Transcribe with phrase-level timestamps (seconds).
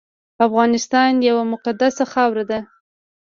[0.47, 2.59] افغانستان یوه مقدسه خاوره ده